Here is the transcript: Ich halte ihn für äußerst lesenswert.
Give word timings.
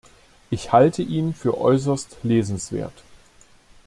Ich 0.49 0.71
halte 0.73 1.03
ihn 1.03 1.31
für 1.35 1.59
äußerst 1.59 2.17
lesenswert. 2.23 3.03